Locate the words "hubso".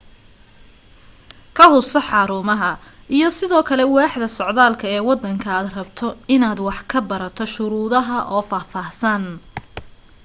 1.71-1.99